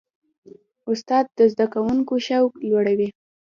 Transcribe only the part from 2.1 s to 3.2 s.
شوق لوړوي.